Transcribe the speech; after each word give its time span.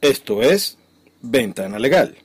Esto 0.00 0.42
es 0.42 0.76
Ventana 1.22 1.78
Legal. 1.78 2.16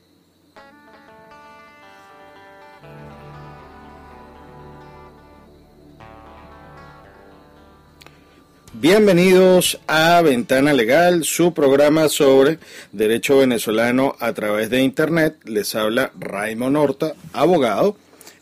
Bienvenidos 8.73 9.79
a 9.87 10.21
Ventana 10.21 10.73
Legal, 10.73 11.23
su 11.23 11.53
programa 11.53 12.09
sobre 12.09 12.59
derecho 12.91 13.37
venezolano 13.37 14.15
a 14.19 14.33
través 14.33 14.69
de 14.69 14.81
Internet. 14.81 15.37
Les 15.45 15.73
habla 15.73 16.11
Raymond 16.19 16.75
Horta, 16.75 17.13
abogado, 17.31 17.95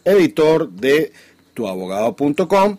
editor 0.06 0.70
de 0.72 1.14
tuabogado.com, 1.54 2.78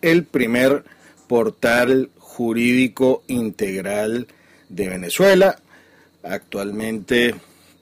el 0.00 0.24
primer 0.24 0.84
portal 1.28 2.10
jurídico 2.18 3.22
integral 3.28 4.26
de 4.72 4.88
Venezuela. 4.88 5.60
Actualmente 6.22 7.34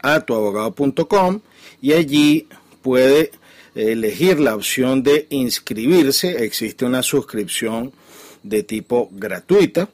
a 0.00 0.20
tuabogado.com 0.20 1.40
y 1.80 1.92
allí 1.92 2.48
puede 2.82 3.30
elegir 3.74 4.40
la 4.40 4.54
opción 4.54 5.02
de 5.02 5.26
inscribirse. 5.30 6.44
Existe 6.44 6.84
una 6.84 7.02
suscripción 7.02 7.92
de 8.42 8.62
tipo 8.62 9.08
gratuita 9.12 9.88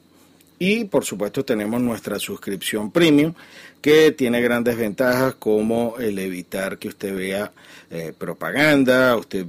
y 0.59 0.85
por 0.85 1.05
supuesto 1.05 1.45
tenemos 1.45 1.81
nuestra 1.81 2.19
suscripción 2.19 2.93
premium 2.93 3.35
que 3.81 4.13
tiene 4.13 4.41
grandes 4.41 4.77
ventajas 4.77 5.35
como 5.35 5.97
el 5.99 6.19
evitar 6.19 6.79
que 6.79 6.89
usted 6.89 7.17
vea 7.17 7.53
eh, 7.91 8.13
propaganda, 8.17 9.17
usted 9.17 9.47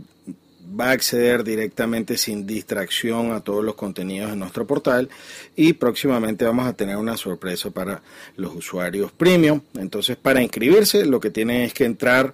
va 0.80 0.90
a 0.90 0.92
acceder 0.92 1.44
directamente 1.44 2.18
sin 2.18 2.48
distracción 2.48 3.32
a 3.32 3.42
todos 3.42 3.64
los 3.64 3.76
contenidos 3.76 4.32
de 4.32 4.38
nuestro 4.38 4.66
portal 4.66 5.10
y 5.56 5.74
próximamente 5.74 6.46
vamos 6.46 6.68
a 6.68 6.74
tener 6.74 6.98
una 6.98 7.18
sorpresa 7.18 7.70
para 7.70 8.02
los 8.38 8.56
usuarios 8.56 9.12
premium. 9.12 9.62
Entonces 9.78 10.18
para 10.18 10.42
inscribirse 10.42 11.06
lo 11.06 11.20
que 11.20 11.30
tiene 11.30 11.66
es 11.66 11.74
que 11.74 11.86
entrar 11.86 12.34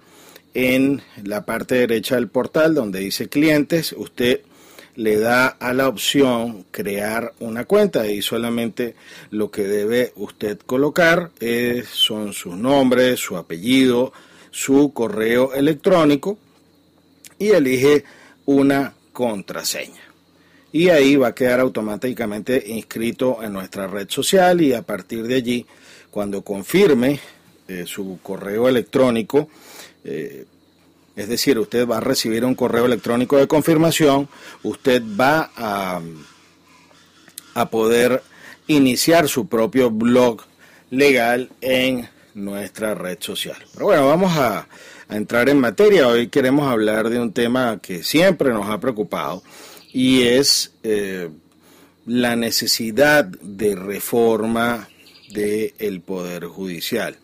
en 0.53 1.02
la 1.23 1.45
parte 1.45 1.75
derecha 1.75 2.16
del 2.16 2.27
portal 2.27 2.73
donde 2.73 3.00
dice 3.00 3.30
clientes, 3.30 3.94
usted 3.97 4.41
le 4.95 5.17
da 5.17 5.47
a 5.47 5.73
la 5.73 5.88
opción 5.88 6.66
crear 6.72 7.34
una 7.40 7.66
cuenta 7.66 8.07
y 8.07 8.22
solamente 8.22 8.96
lo 9.31 9.50
que 9.50 9.63
debe 9.63 10.11
usted 10.16 10.59
colocar 10.66 11.31
es, 11.40 11.88
son 11.88 12.34
sus 12.34 12.56
nombres, 12.56 13.19
su 13.19 13.38
apellido, 13.38 14.11
su 14.51 14.91
correo 14.94 15.53
electrónico 15.53 16.38
y 17.38 17.51
elige 17.51 18.03
una 18.49 18.93
contraseña. 19.13 20.01
Y 20.71 20.89
ahí 20.89 21.15
va 21.15 21.27
a 21.27 21.35
quedar 21.35 21.59
automáticamente 21.59 22.63
inscrito 22.65 23.43
en 23.43 23.53
nuestra 23.53 23.85
red 23.85 24.09
social 24.09 24.59
y 24.61 24.73
a 24.73 24.81
partir 24.81 25.27
de 25.27 25.35
allí, 25.35 25.65
cuando 26.09 26.41
confirme 26.41 27.19
eh, 27.67 27.83
su 27.85 28.17
correo 28.23 28.67
electrónico, 28.67 29.49
eh, 30.03 30.45
es 31.15 31.29
decir, 31.29 31.59
usted 31.59 31.87
va 31.87 31.97
a 31.97 32.01
recibir 32.01 32.43
un 32.43 32.55
correo 32.55 32.85
electrónico 32.85 33.37
de 33.37 33.47
confirmación, 33.47 34.27
usted 34.63 35.03
va 35.03 35.51
a, 35.55 36.01
a 37.53 37.69
poder 37.69 38.23
iniciar 38.66 39.27
su 39.27 39.47
propio 39.47 39.91
blog 39.91 40.41
legal 40.89 41.51
en 41.61 42.09
nuestra 42.33 42.95
red 42.95 43.19
social. 43.19 43.57
Pero 43.73 43.85
bueno, 43.85 44.07
vamos 44.07 44.35
a, 44.35 44.67
entrar 45.09 45.50
en 45.50 45.59
materia. 45.59 46.08
Hoy 46.08 46.28
queremos 46.28 46.70
hablar 46.72 47.09
de 47.09 47.20
un 47.20 47.34
tema 47.34 47.80
que 47.81 48.03
siempre 48.03 48.50
nos 48.52 48.70
ha 48.70 48.80
preocupado 48.80 49.44
y 49.92 50.22
es 50.22 50.74
eh, 50.84 51.30
la 52.06 52.36
necesidad 52.36 53.25
de 53.25 53.75
reforma 53.75 54.88
del 55.31 56.02
Poder 56.02 56.46
Judicial. 56.46 57.18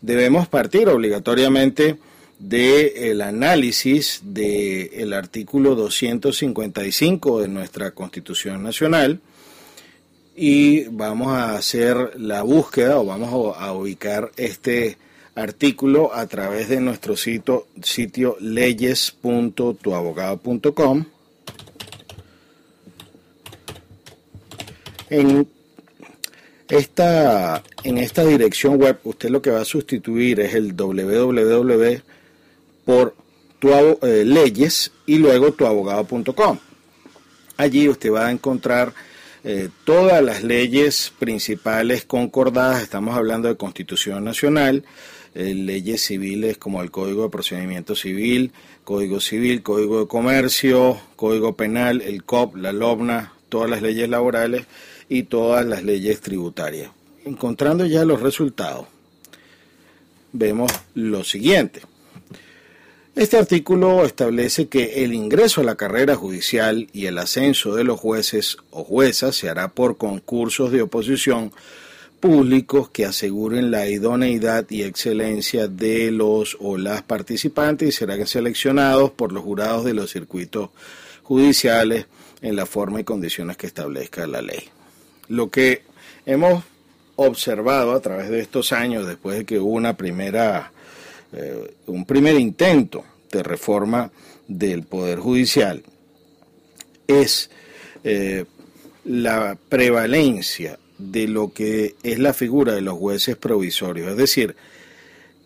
Debemos 0.00 0.48
partir 0.48 0.88
obligatoriamente 0.88 1.98
del 2.38 3.20
análisis 3.20 4.20
del 4.24 5.12
artículo 5.12 5.74
255 5.76 7.40
de 7.40 7.48
nuestra 7.48 7.92
Constitución 7.92 8.62
Nacional 8.62 9.20
y 10.34 10.84
vamos 10.84 11.28
a 11.28 11.54
hacer 11.54 12.18
la 12.18 12.42
búsqueda 12.42 12.98
o 12.98 13.04
vamos 13.04 13.54
a 13.56 13.72
ubicar 13.72 14.32
este 14.36 14.96
artículo 15.34 16.14
a 16.14 16.26
través 16.26 16.68
de 16.68 16.80
nuestro 16.80 17.16
sitio, 17.16 17.66
sitio 17.82 18.36
leyes.tuabogado.com. 18.40 21.04
En 25.10 25.48
esta, 26.68 27.62
en 27.84 27.98
esta 27.98 28.24
dirección 28.24 28.76
web 28.76 28.98
usted 29.04 29.30
lo 29.30 29.42
que 29.42 29.50
va 29.50 29.60
a 29.60 29.64
sustituir 29.64 30.40
es 30.40 30.54
el 30.54 30.74
www 30.74 32.02
por 32.84 33.14
tu, 33.58 33.70
eh, 33.70 34.24
leyes 34.24 34.92
y 35.06 35.18
luego 35.18 35.52
tuabogado.com. 35.52 36.58
Allí 37.56 37.88
usted 37.88 38.10
va 38.10 38.26
a 38.26 38.32
encontrar 38.32 38.92
eh, 39.44 39.68
todas 39.84 40.22
las 40.22 40.42
leyes 40.42 41.12
principales 41.18 42.04
concordadas, 42.04 42.82
estamos 42.82 43.16
hablando 43.16 43.48
de 43.48 43.56
Constitución 43.56 44.24
Nacional, 44.24 44.84
eh, 45.34 45.54
leyes 45.54 46.02
civiles 46.02 46.58
como 46.58 46.82
el 46.82 46.90
Código 46.90 47.22
de 47.24 47.30
Procedimiento 47.30 47.94
Civil, 47.94 48.52
Código 48.84 49.20
Civil, 49.20 49.62
Código 49.62 50.00
de 50.00 50.06
Comercio, 50.06 51.00
Código 51.16 51.56
Penal, 51.56 52.02
el 52.02 52.24
COP, 52.24 52.56
la 52.56 52.72
LOBNA, 52.72 53.32
todas 53.48 53.70
las 53.70 53.82
leyes 53.82 54.08
laborales 54.08 54.66
y 55.08 55.24
todas 55.24 55.64
las 55.64 55.84
leyes 55.84 56.20
tributarias. 56.20 56.90
Encontrando 57.24 57.86
ya 57.86 58.04
los 58.04 58.20
resultados, 58.20 58.86
vemos 60.32 60.72
lo 60.94 61.24
siguiente. 61.24 61.82
Este 63.14 63.36
artículo 63.36 64.06
establece 64.06 64.68
que 64.68 65.04
el 65.04 65.12
ingreso 65.12 65.60
a 65.60 65.64
la 65.64 65.76
carrera 65.76 66.16
judicial 66.16 66.88
y 66.94 67.06
el 67.06 67.18
ascenso 67.18 67.74
de 67.74 67.84
los 67.84 68.00
jueces 68.00 68.56
o 68.70 68.84
juezas 68.84 69.36
se 69.36 69.50
hará 69.50 69.68
por 69.68 69.98
concursos 69.98 70.72
de 70.72 70.80
oposición 70.80 71.52
públicos 72.22 72.88
que 72.88 73.04
aseguren 73.04 73.72
la 73.72 73.88
idoneidad 73.88 74.70
y 74.70 74.84
excelencia 74.84 75.66
de 75.66 76.12
los 76.12 76.56
o 76.60 76.78
las 76.78 77.02
participantes 77.02 77.88
y 77.88 77.90
serán 77.90 78.24
seleccionados 78.28 79.10
por 79.10 79.32
los 79.32 79.42
jurados 79.42 79.84
de 79.84 79.92
los 79.92 80.12
circuitos 80.12 80.70
judiciales 81.24 82.06
en 82.40 82.54
la 82.54 82.64
forma 82.64 83.00
y 83.00 83.04
condiciones 83.04 83.56
que 83.56 83.66
establezca 83.66 84.28
la 84.28 84.40
ley. 84.40 84.68
Lo 85.26 85.50
que 85.50 85.82
hemos 86.24 86.62
observado 87.16 87.90
a 87.90 88.00
través 88.00 88.30
de 88.30 88.38
estos 88.38 88.72
años, 88.72 89.04
después 89.04 89.38
de 89.38 89.44
que 89.44 89.58
hubo 89.58 89.72
una 89.72 89.96
primera 89.96 90.70
eh, 91.32 91.74
un 91.86 92.04
primer 92.04 92.38
intento 92.38 93.04
de 93.32 93.42
reforma 93.42 94.12
del 94.46 94.84
Poder 94.84 95.18
Judicial 95.18 95.82
es 97.08 97.50
eh, 98.04 98.44
la 99.06 99.58
prevalencia 99.68 100.78
de 101.10 101.28
lo 101.28 101.52
que 101.52 101.94
es 102.02 102.18
la 102.18 102.32
figura 102.32 102.74
de 102.74 102.80
los 102.80 102.98
jueces 102.98 103.36
provisorios, 103.36 104.10
es 104.10 104.16
decir, 104.16 104.56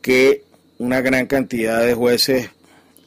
que 0.02 0.42
una 0.78 1.00
gran 1.00 1.26
cantidad 1.26 1.84
de 1.84 1.94
jueces 1.94 2.50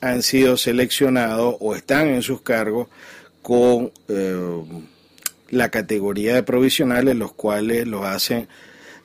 han 0.01 0.24
sido 0.24 0.57
seleccionados 0.57 1.56
o 1.60 1.75
están 1.75 2.07
en 2.07 2.22
sus 2.22 2.42
cargos 2.42 2.88
con 3.42 3.92
eh, 4.07 4.63
la 5.50 5.69
categoría 5.69 6.36
de 6.36 6.44
provisionales, 6.44 7.16
los 7.16 7.34
cuales 7.34 7.88
los 7.88 8.06
hacen 8.06 8.48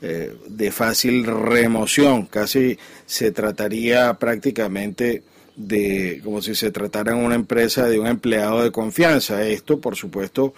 eh, 0.03 0.37
de 0.47 0.71
fácil 0.71 1.25
remoción, 1.25 2.27
casi 2.27 2.79
se 3.07 3.33
trataría 3.33 4.15
prácticamente 4.15 5.23
de 5.57 6.21
como 6.25 6.43
si 6.43 6.55
se 6.55 6.71
tratara 6.71 7.13
en 7.13 7.19
una 7.19 7.37
empresa 7.37 7.87
de 7.87 7.99
un 7.99 8.07
empleado 8.07 8.63
de 8.63 8.73
confianza. 8.73 9.47
Esto, 9.47 9.81
por 9.81 9.97
supuesto, 9.97 10.53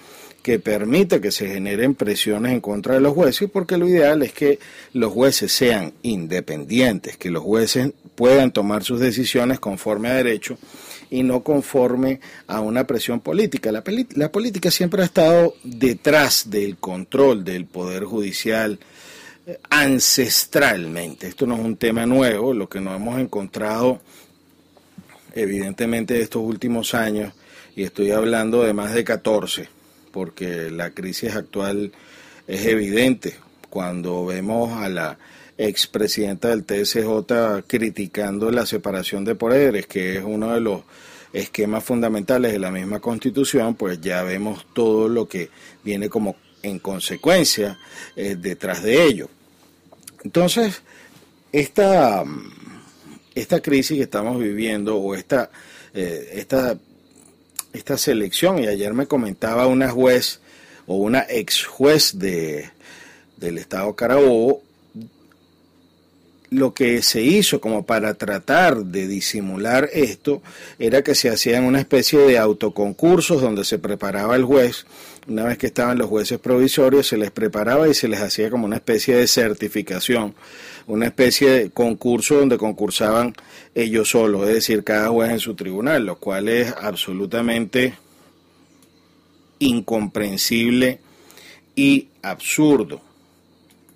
que 0.46 0.60
permite 0.60 1.20
que 1.20 1.32
se 1.32 1.48
generen 1.48 1.96
presiones 1.96 2.52
en 2.52 2.60
contra 2.60 2.94
de 2.94 3.00
los 3.00 3.14
jueces, 3.14 3.50
porque 3.52 3.76
lo 3.76 3.88
ideal 3.88 4.22
es 4.22 4.32
que 4.32 4.60
los 4.92 5.12
jueces 5.12 5.50
sean 5.50 5.92
independientes, 6.02 7.16
que 7.16 7.32
los 7.32 7.42
jueces 7.42 7.90
puedan 8.14 8.52
tomar 8.52 8.84
sus 8.84 9.00
decisiones 9.00 9.58
conforme 9.58 10.08
a 10.08 10.14
derecho 10.14 10.56
y 11.10 11.24
no 11.24 11.42
conforme 11.42 12.20
a 12.46 12.60
una 12.60 12.86
presión 12.86 13.18
política. 13.18 13.72
La, 13.72 13.82
la 14.14 14.30
política 14.30 14.70
siempre 14.70 15.02
ha 15.02 15.06
estado 15.06 15.56
detrás 15.64 16.48
del 16.48 16.76
control 16.76 17.42
del 17.42 17.66
poder 17.66 18.04
judicial 18.04 18.78
eh, 19.48 19.58
ancestralmente. 19.68 21.26
Esto 21.26 21.48
no 21.48 21.56
es 21.56 21.64
un 21.64 21.76
tema 21.76 22.06
nuevo, 22.06 22.54
lo 22.54 22.68
que 22.68 22.80
nos 22.80 22.94
hemos 22.94 23.18
encontrado 23.18 24.00
evidentemente 25.34 26.14
de 26.14 26.22
estos 26.22 26.44
últimos 26.44 26.94
años, 26.94 27.32
y 27.74 27.82
estoy 27.82 28.12
hablando 28.12 28.62
de 28.62 28.72
más 28.72 28.94
de 28.94 29.02
14, 29.02 29.74
porque 30.16 30.70
la 30.70 30.92
crisis 30.92 31.34
actual 31.34 31.92
es 32.48 32.64
evidente 32.64 33.36
cuando 33.68 34.24
vemos 34.24 34.72
a 34.72 34.88
la 34.88 35.18
expresidenta 35.58 36.48
del 36.48 36.64
TSJ 36.64 37.66
criticando 37.66 38.50
la 38.50 38.64
separación 38.64 39.26
de 39.26 39.34
poderes, 39.34 39.86
que 39.86 40.16
es 40.16 40.24
uno 40.24 40.54
de 40.54 40.62
los 40.62 40.84
esquemas 41.34 41.84
fundamentales 41.84 42.50
de 42.52 42.58
la 42.58 42.70
misma 42.70 42.98
constitución, 42.98 43.74
pues 43.74 44.00
ya 44.00 44.22
vemos 44.22 44.64
todo 44.72 45.06
lo 45.06 45.28
que 45.28 45.50
viene 45.84 46.08
como 46.08 46.36
en 46.62 46.78
consecuencia 46.78 47.78
eh, 48.16 48.36
detrás 48.38 48.82
de 48.82 49.04
ello. 49.04 49.28
Entonces, 50.24 50.80
esta 51.52 52.24
esta 53.34 53.60
crisis 53.60 53.98
que 53.98 54.04
estamos 54.04 54.38
viviendo 54.38 54.96
o 54.96 55.14
esta, 55.14 55.50
eh, 55.92 56.30
esta, 56.32 56.78
esta 57.76 57.98
selección, 57.98 58.62
y 58.62 58.66
ayer 58.66 58.92
me 58.94 59.06
comentaba 59.06 59.66
una 59.66 59.88
juez 59.88 60.40
o 60.86 60.96
una 60.96 61.26
ex 61.28 61.64
juez 61.64 62.18
de, 62.18 62.70
del 63.36 63.58
estado 63.58 63.94
Carabobo, 63.94 64.62
lo 66.50 66.74
que 66.74 67.02
se 67.02 67.22
hizo 67.22 67.60
como 67.60 67.84
para 67.84 68.14
tratar 68.14 68.84
de 68.84 69.08
disimular 69.08 69.90
esto 69.92 70.42
era 70.78 71.02
que 71.02 71.14
se 71.14 71.28
hacían 71.28 71.64
una 71.64 71.80
especie 71.80 72.20
de 72.20 72.38
autoconcursos 72.38 73.42
donde 73.42 73.64
se 73.64 73.78
preparaba 73.78 74.36
el 74.36 74.44
juez, 74.44 74.86
una 75.28 75.44
vez 75.44 75.58
que 75.58 75.66
estaban 75.66 75.98
los 75.98 76.08
jueces 76.08 76.38
provisorios, 76.38 77.06
se 77.06 77.16
les 77.16 77.30
preparaba 77.30 77.88
y 77.88 77.94
se 77.94 78.08
les 78.08 78.20
hacía 78.20 78.50
como 78.50 78.66
una 78.66 78.76
especie 78.76 79.16
de 79.16 79.26
certificación 79.26 80.34
una 80.86 81.06
especie 81.06 81.50
de 81.50 81.70
concurso 81.70 82.36
donde 82.36 82.58
concursaban 82.58 83.34
ellos 83.74 84.10
solos, 84.10 84.48
es 84.48 84.54
decir, 84.54 84.84
cada 84.84 85.08
juez 85.08 85.30
en 85.30 85.40
su 85.40 85.54
tribunal, 85.54 86.06
lo 86.06 86.16
cual 86.16 86.48
es 86.48 86.72
absolutamente 86.80 87.94
incomprensible 89.58 91.00
y 91.74 92.08
absurdo. 92.22 93.00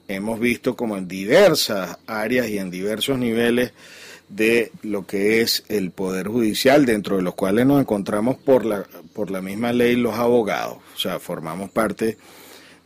Hemos 0.08 0.40
visto 0.40 0.74
como 0.74 0.96
en 0.96 1.06
diversas 1.06 1.98
áreas 2.06 2.48
y 2.48 2.58
en 2.58 2.70
diversos 2.70 3.18
niveles 3.18 3.72
de 4.30 4.70
lo 4.82 5.06
que 5.06 5.40
es 5.42 5.64
el 5.68 5.90
Poder 5.90 6.28
Judicial, 6.28 6.86
dentro 6.86 7.16
de 7.16 7.22
los 7.22 7.34
cuales 7.34 7.66
nos 7.66 7.80
encontramos 7.80 8.36
por 8.36 8.64
la, 8.64 8.86
por 9.12 9.30
la 9.30 9.42
misma 9.42 9.72
ley 9.72 9.96
los 9.96 10.14
abogados, 10.14 10.78
o 10.94 10.98
sea, 10.98 11.18
formamos 11.18 11.70
parte 11.70 12.16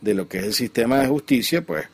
de 0.01 0.13
lo 0.13 0.27
que 0.27 0.39
es 0.39 0.43
el 0.45 0.53
sistema 0.53 0.99
de 0.99 1.07
justicia, 1.07 1.61
pues 1.61 1.85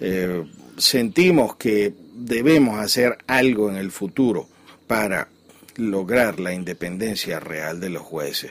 eh, 0.00 0.44
sentimos 0.76 1.56
que 1.56 1.94
debemos 2.14 2.80
hacer 2.80 3.16
algo 3.26 3.70
en 3.70 3.76
el 3.76 3.90
futuro 3.90 4.48
para 4.86 5.28
lograr 5.76 6.40
la 6.40 6.52
independencia 6.52 7.38
real 7.38 7.80
de 7.80 7.90
los 7.90 8.02
jueces. 8.02 8.50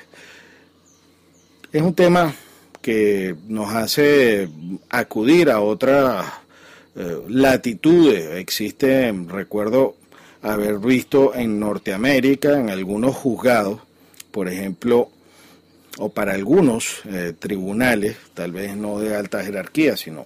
Es 1.71 1.81
un 1.81 1.93
tema 1.93 2.33
que 2.81 3.35
nos 3.47 3.73
hace 3.73 4.47
acudir 4.89 5.49
a 5.49 5.59
otras 5.59 6.25
eh, 6.95 7.19
latitudes. 7.27 8.37
Existe, 8.37 9.11
recuerdo 9.27 9.95
haber 10.45 10.77
visto 10.77 11.33
en 11.33 11.59
Norteamérica, 11.59 12.59
en 12.59 12.69
algunos 12.69 13.15
juzgados, 13.15 13.81
por 14.31 14.47
ejemplo, 14.47 15.09
o 15.97 16.09
para 16.09 16.33
algunos 16.33 17.01
eh, 17.05 17.33
tribunales, 17.37 18.17
tal 18.33 18.51
vez 18.51 18.75
no 18.75 18.99
de 18.99 19.15
alta 19.15 19.43
jerarquía, 19.43 19.97
sino 19.97 20.25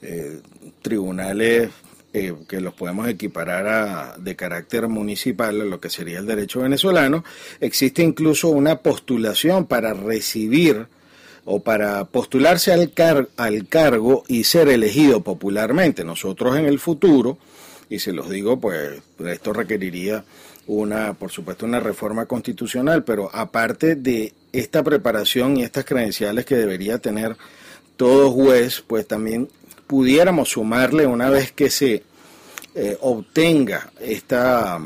eh, 0.00 0.40
tribunales 0.80 1.70
eh, 2.14 2.34
que 2.48 2.60
los 2.60 2.74
podemos 2.74 3.08
equiparar 3.08 3.66
a, 3.66 4.16
de 4.18 4.34
carácter 4.34 4.88
municipal 4.88 5.60
a 5.60 5.64
lo 5.64 5.80
que 5.80 5.90
sería 5.90 6.20
el 6.20 6.26
derecho 6.26 6.60
venezolano, 6.60 7.24
existe 7.60 8.02
incluso 8.02 8.48
una 8.48 8.78
postulación 8.78 9.66
para 9.66 9.92
recibir 9.92 10.86
o 11.44 11.60
para 11.60 12.04
postularse 12.06 12.72
al, 12.72 12.92
al 13.36 13.68
cargo 13.68 14.24
y 14.26 14.44
ser 14.44 14.68
elegido 14.68 15.22
popularmente. 15.22 16.04
Nosotros 16.04 16.56
en 16.56 16.64
el 16.64 16.78
futuro, 16.78 17.36
y 17.88 17.98
se 17.98 18.12
los 18.12 18.30
digo, 18.30 18.58
pues 18.58 19.02
esto 19.26 19.52
requeriría 19.52 20.24
una, 20.66 21.14
por 21.14 21.30
supuesto, 21.30 21.66
una 21.66 21.80
reforma 21.80 22.26
constitucional, 22.26 23.04
pero 23.04 23.30
aparte 23.32 23.96
de 23.96 24.32
esta 24.52 24.82
preparación 24.82 25.56
y 25.56 25.62
estas 25.62 25.84
credenciales 25.84 26.44
que 26.44 26.56
debería 26.56 26.98
tener 26.98 27.36
todo 27.96 28.30
juez, 28.30 28.82
pues 28.86 29.06
también 29.06 29.48
pudiéramos 29.86 30.50
sumarle 30.50 31.06
una 31.06 31.28
vez 31.28 31.52
que 31.52 31.70
se 31.70 32.02
eh, 32.74 32.96
obtenga 33.00 33.90
esta, 34.00 34.80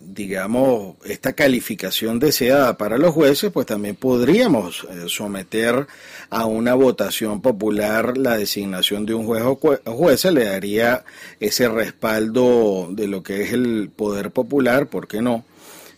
digamos, 0.00 0.94
esta 1.04 1.32
calificación 1.32 2.18
deseada 2.18 2.76
para 2.76 2.98
los 2.98 3.12
jueces, 3.12 3.50
pues 3.50 3.66
también 3.66 3.96
podríamos 3.96 4.86
eh, 4.90 5.04
someter 5.08 5.86
a 6.30 6.46
una 6.46 6.74
votación 6.74 7.40
popular 7.40 8.16
la 8.16 8.36
designación 8.36 9.06
de 9.06 9.14
un 9.14 9.26
juez 9.26 9.42
o 9.42 9.56
jueza, 9.84 10.30
le 10.30 10.44
daría 10.44 11.04
ese 11.40 11.68
respaldo 11.68 12.88
de 12.90 13.08
lo 13.08 13.22
que 13.22 13.42
es 13.42 13.52
el 13.52 13.90
poder 13.94 14.30
popular, 14.30 14.86
¿por 14.86 15.08
qué 15.08 15.20
no? 15.20 15.44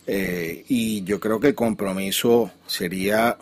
Eh, 0.07 0.65
y 0.67 1.03
yo 1.03 1.19
creo 1.19 1.39
que 1.39 1.49
el 1.49 1.55
compromiso 1.55 2.51
sería 2.65 3.37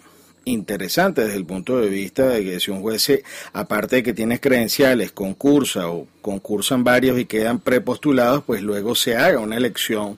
interesante 0.47 1.23
desde 1.23 1.37
el 1.37 1.45
punto 1.45 1.79
de 1.79 1.89
vista 1.89 2.29
de 2.29 2.43
que 2.43 2.59
si 2.59 2.71
un 2.71 2.81
juez, 2.81 3.23
aparte 3.53 3.97
de 3.97 4.03
que 4.03 4.13
tienes 4.13 4.39
credenciales, 4.39 5.11
concursa 5.11 5.89
o 5.89 6.07
concursan 6.21 6.83
varios 6.83 7.19
y 7.19 7.25
quedan 7.25 7.59
prepostulados, 7.59 8.43
pues 8.43 8.61
luego 8.61 8.95
se 8.95 9.15
haga 9.15 9.39
una 9.39 9.57
elección 9.57 10.17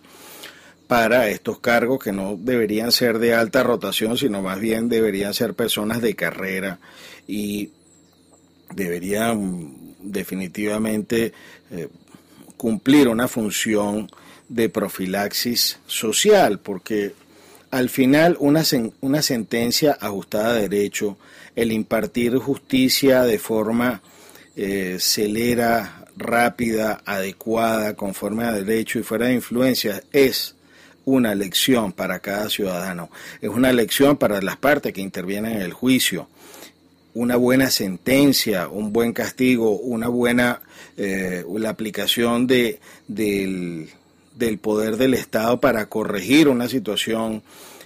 para 0.87 1.27
estos 1.29 1.59
cargos 1.59 2.03
que 2.03 2.11
no 2.11 2.35
deberían 2.35 2.91
ser 2.91 3.19
de 3.19 3.35
alta 3.35 3.61
rotación, 3.63 4.17
sino 4.17 4.41
más 4.41 4.59
bien 4.59 4.89
deberían 4.89 5.33
ser 5.33 5.53
personas 5.53 6.01
de 6.01 6.15
carrera 6.15 6.79
y 7.27 7.71
deberían 8.73 9.95
definitivamente 9.99 11.33
eh, 11.71 11.89
cumplir 12.57 13.07
una 13.07 13.27
función 13.27 14.09
de 14.47 14.69
profilaxis 14.69 15.79
social, 15.85 16.59
porque 16.59 17.13
al 17.71 17.89
final 17.89 18.35
una, 18.39 18.63
una 19.01 19.21
sentencia 19.21 19.97
ajustada 19.99 20.51
a 20.51 20.53
derecho, 20.53 21.17
el 21.55 21.71
impartir 21.71 22.35
justicia 22.37 23.23
de 23.23 23.39
forma 23.39 24.01
eh, 24.55 24.97
celera, 24.99 26.05
rápida, 26.17 27.01
adecuada, 27.05 27.95
conforme 27.95 28.43
a 28.43 28.51
derecho 28.51 28.99
y 28.99 29.03
fuera 29.03 29.27
de 29.27 29.35
influencia, 29.35 30.03
es 30.11 30.55
una 31.05 31.33
lección 31.33 31.91
para 31.91 32.19
cada 32.19 32.49
ciudadano, 32.49 33.09
es 33.41 33.49
una 33.49 33.71
lección 33.71 34.17
para 34.17 34.41
las 34.41 34.57
partes 34.57 34.93
que 34.93 35.01
intervienen 35.01 35.53
en 35.53 35.61
el 35.61 35.73
juicio. 35.73 36.27
Una 37.15 37.37
buena 37.37 37.71
sentencia, 37.71 38.67
un 38.67 38.93
buen 38.93 39.13
castigo, 39.13 39.71
una 39.71 40.07
buena 40.07 40.61
eh, 40.95 41.43
la 41.57 41.69
aplicación 41.69 42.45
de, 42.45 42.79
del, 43.07 43.89
del 44.39 44.57
poder 44.57 44.97
del 44.97 45.13
Estado 45.13 45.59
para 45.59 45.87
corregir 45.87 46.47
una 46.47 46.67
situación 46.67 47.43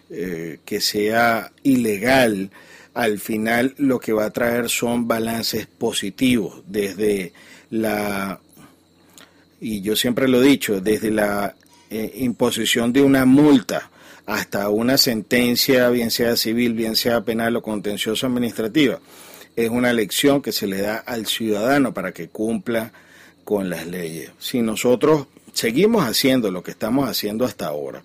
eh, 0.09 0.59
que 0.63 0.79
sea 0.79 1.51
ilegal, 1.63 2.51
al 2.93 3.19
final 3.19 3.73
lo 3.77 3.99
que 3.99 4.13
va 4.13 4.25
a 4.25 4.29
traer 4.29 4.69
son 4.69 5.07
balances 5.07 5.65
positivos 5.65 6.61
desde 6.67 7.33
la, 7.71 8.39
y 9.59 9.81
yo 9.81 9.95
siempre 9.95 10.27
lo 10.27 10.41
he 10.41 10.45
dicho, 10.45 10.79
desde 10.79 11.09
la 11.09 11.55
eh, 11.89 12.13
imposición 12.17 12.93
de 12.93 13.01
una 13.01 13.25
multa 13.25 13.89
hasta 14.25 14.69
una 14.69 14.97
sentencia, 14.97 15.89
bien 15.89 16.11
sea 16.11 16.37
civil, 16.37 16.73
bien 16.73 16.95
sea 16.95 17.21
penal 17.21 17.55
o 17.55 17.61
contencioso 17.61 18.27
administrativa, 18.27 18.99
es 19.55 19.69
una 19.69 19.91
lección 19.93 20.41
que 20.41 20.51
se 20.51 20.67
le 20.67 20.81
da 20.81 20.97
al 20.97 21.25
ciudadano 21.25 21.93
para 21.93 22.11
que 22.11 22.29
cumpla 22.29 22.91
con 23.43 23.69
las 23.69 23.87
leyes. 23.87 24.31
Si 24.39 24.61
nosotros 24.61 25.27
seguimos 25.53 26.05
haciendo 26.05 26.51
lo 26.51 26.63
que 26.63 26.71
estamos 26.71 27.09
haciendo 27.09 27.45
hasta 27.45 27.67
ahora, 27.67 28.03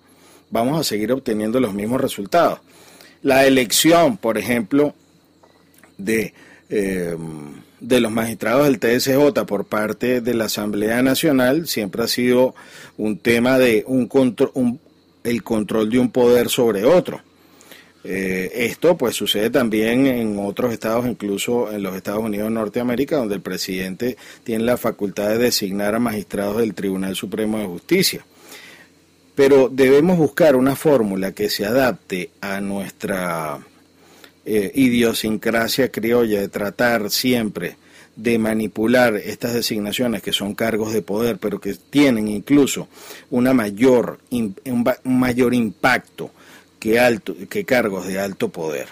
vamos 0.49 0.79
a 0.79 0.83
seguir 0.83 1.11
obteniendo 1.11 1.59
los 1.59 1.73
mismos 1.73 2.01
resultados. 2.01 2.59
La 3.21 3.45
elección, 3.45 4.17
por 4.17 4.37
ejemplo, 4.37 4.93
de 5.97 6.33
eh, 6.69 7.17
de 7.79 8.01
los 8.01 8.11
magistrados 8.11 8.65
del 8.65 8.79
TSJ 8.79 9.45
por 9.45 9.65
parte 9.65 10.21
de 10.21 10.33
la 10.33 10.45
Asamblea 10.45 11.01
Nacional 11.01 11.67
siempre 11.67 12.03
ha 12.03 12.07
sido 12.07 12.55
un 12.97 13.17
tema 13.17 13.57
de 13.57 13.83
un, 13.87 14.07
control, 14.07 14.79
el 15.23 15.43
control 15.43 15.89
de 15.89 15.99
un 15.99 16.11
poder 16.11 16.49
sobre 16.49 16.83
otro. 16.83 17.21
Eh, 18.03 18.51
esto 18.53 18.97
pues 18.97 19.15
sucede 19.15 19.49
también 19.49 20.07
en 20.07 20.39
otros 20.39 20.71
estados, 20.71 21.05
incluso 21.05 21.71
en 21.71 21.83
los 21.83 21.95
Estados 21.95 22.23
Unidos 22.23 22.47
de 22.47 22.53
Norteamérica, 22.53 23.17
donde 23.17 23.35
el 23.35 23.41
presidente 23.41 24.17
tiene 24.43 24.63
la 24.63 24.77
facultad 24.77 25.29
de 25.29 25.37
designar 25.37 25.95
a 25.95 25.99
magistrados 25.99 26.57
del 26.57 26.73
Tribunal 26.73 27.15
Supremo 27.15 27.59
de 27.59 27.65
Justicia. 27.65 28.25
Pero 29.35 29.69
debemos 29.69 30.17
buscar 30.17 30.55
una 30.55 30.75
fórmula 30.75 31.33
que 31.33 31.49
se 31.49 31.65
adapte 31.65 32.31
a 32.41 32.61
nuestra 32.61 33.59
eh, 34.45 34.71
idiosincrasia 34.75 35.91
criolla 35.91 36.39
de 36.39 36.47
tratar 36.47 37.09
siempre 37.09 37.77
de 38.15 38.37
manipular 38.37 39.15
estas 39.15 39.53
designaciones 39.53 40.21
que 40.21 40.33
son 40.33 40.55
cargos 40.55 40.91
de 40.91 41.01
poder, 41.01 41.37
pero 41.37 41.61
que 41.61 41.73
tienen 41.73 42.27
incluso 42.27 42.89
una 43.29 43.53
mayor, 43.53 44.19
un 44.29 44.85
mayor 45.05 45.53
impacto 45.53 46.31
que, 46.79 46.99
alto, 46.99 47.35
que 47.49 47.65
cargos 47.65 48.07
de 48.07 48.19
alto 48.19 48.49
poder. 48.49 48.87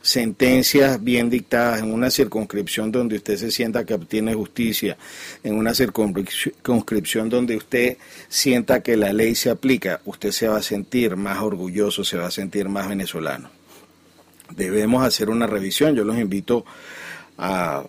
Sentencias 0.00 1.02
bien 1.02 1.30
dictadas 1.30 1.80
en 1.80 1.92
una 1.92 2.10
circunscripción 2.10 2.90
donde 2.90 3.16
usted 3.16 3.36
se 3.36 3.52
sienta 3.52 3.84
que 3.84 3.94
obtiene 3.94 4.34
justicia, 4.34 4.96
en 5.44 5.54
una 5.54 5.74
circunscripción 5.74 7.28
donde 7.28 7.56
usted 7.56 7.98
sienta 8.28 8.82
que 8.82 8.96
la 8.96 9.12
ley 9.12 9.36
se 9.36 9.50
aplica, 9.50 10.00
usted 10.04 10.32
se 10.32 10.48
va 10.48 10.56
a 10.56 10.62
sentir 10.62 11.14
más 11.14 11.40
orgulloso, 11.40 12.02
se 12.02 12.16
va 12.16 12.26
a 12.26 12.32
sentir 12.32 12.68
más 12.68 12.88
venezolano. 12.88 13.50
Debemos 14.56 15.06
hacer 15.06 15.30
una 15.30 15.46
revisión, 15.46 15.94
yo 15.94 16.02
los 16.02 16.18
invito 16.18 16.64
a 17.38 17.84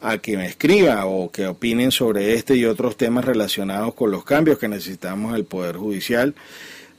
a 0.00 0.18
que 0.18 0.36
me 0.36 0.46
escriban 0.46 1.00
o 1.04 1.30
que 1.30 1.46
opinen 1.46 1.90
sobre 1.90 2.34
este 2.34 2.54
y 2.54 2.64
otros 2.64 2.96
temas 2.96 3.24
relacionados 3.24 3.94
con 3.94 4.10
los 4.10 4.24
cambios 4.24 4.58
que 4.58 4.68
necesitamos 4.68 5.30
en 5.30 5.36
el 5.36 5.44
Poder 5.44 5.76
Judicial 5.76 6.34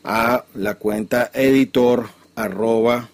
a 0.08 0.46
la 0.56 0.76
cuenta 0.76 1.32
editor 1.34 2.10
arroba 2.34 3.10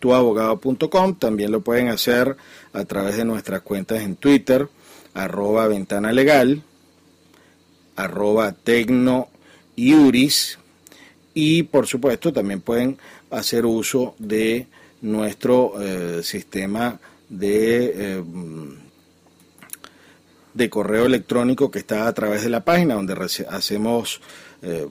tuabogado.com. 0.00 1.14
También 1.16 1.52
lo 1.52 1.60
pueden 1.60 1.88
hacer 1.88 2.34
a 2.72 2.84
través 2.86 3.18
de 3.18 3.26
nuestras 3.26 3.60
cuentas 3.60 4.00
en 4.00 4.16
Twitter, 4.16 4.68
arroba 5.12 5.68
ventana 5.68 6.10
legal, 6.12 6.62
arroba 7.94 8.52
tecno 8.52 9.28
iuris 9.76 10.58
y 11.34 11.64
por 11.64 11.86
supuesto 11.86 12.32
también 12.32 12.62
pueden 12.62 12.96
hacer 13.30 13.66
uso 13.66 14.14
de 14.18 14.66
nuestro 15.02 15.74
eh, 15.78 16.22
sistema 16.22 16.98
de 17.28 17.92
eh, 17.94 18.24
de 20.54 20.70
correo 20.70 21.04
electrónico 21.04 21.70
que 21.70 21.78
está 21.78 22.08
a 22.08 22.12
través 22.14 22.42
de 22.42 22.48
la 22.48 22.64
página 22.64 22.94
donde 22.94 23.14
hacemos 23.48 24.20
eh, 24.62 24.88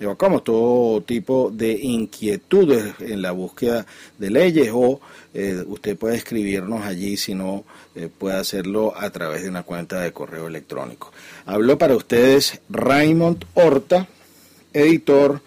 evocamos 0.00 0.42
todo 0.42 1.02
tipo 1.02 1.50
de 1.52 1.72
inquietudes 1.72 2.94
en 3.00 3.20
la 3.20 3.32
búsqueda 3.32 3.86
de 4.18 4.30
leyes 4.30 4.70
o 4.72 4.98
eh, 5.34 5.62
usted 5.66 5.96
puede 5.96 6.16
escribirnos 6.16 6.84
allí 6.84 7.18
si 7.18 7.34
no 7.34 7.64
eh, 7.94 8.08
puede 8.08 8.36
hacerlo 8.36 8.94
a 8.96 9.10
través 9.10 9.42
de 9.42 9.50
una 9.50 9.62
cuenta 9.62 10.00
de 10.00 10.12
correo 10.12 10.46
electrónico. 10.46 11.12
Habló 11.44 11.76
para 11.76 11.94
ustedes 11.94 12.60
Raymond 12.70 13.44
Horta, 13.54 14.08
editor 14.72 15.42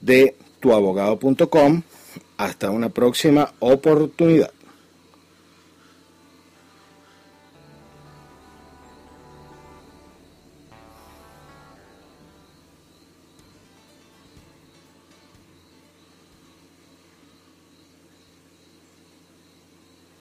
de 0.00 0.34
tuabogado.com. 0.60 1.82
Hasta 2.36 2.70
una 2.70 2.88
próxima 2.88 3.52
oportunidad. 3.60 4.50